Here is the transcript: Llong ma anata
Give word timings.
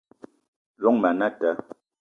Llong 0.81 0.97
ma 1.01 1.09
anata 1.11 1.49